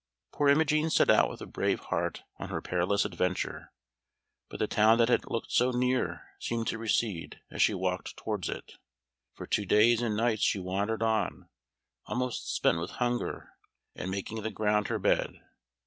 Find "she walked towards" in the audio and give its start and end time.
7.61-8.49